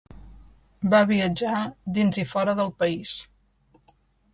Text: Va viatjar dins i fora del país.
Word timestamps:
Va 0.93 1.01
viatjar 1.11 1.59
dins 1.99 2.21
i 2.25 2.27
fora 2.35 2.59
del 2.63 2.77
país. 2.83 3.17